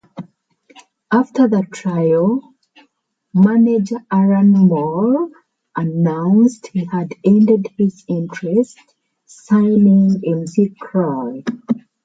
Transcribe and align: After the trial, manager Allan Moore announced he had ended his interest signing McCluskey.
After 1.11 1.47
the 1.47 1.61
trial, 1.71 2.55
manager 3.35 4.03
Allan 4.09 4.51
Moore 4.53 5.29
announced 5.75 6.65
he 6.65 6.85
had 6.85 7.13
ended 7.23 7.67
his 7.77 8.03
interest 8.07 8.79
signing 9.27 10.19
McCluskey. 10.25 11.43